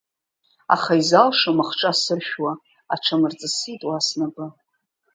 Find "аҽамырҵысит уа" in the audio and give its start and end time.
2.93-3.97